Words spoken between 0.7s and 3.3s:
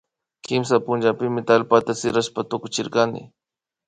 hunkaypimi tallpata sirashpa tukuchirkani